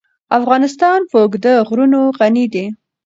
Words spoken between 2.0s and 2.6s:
غني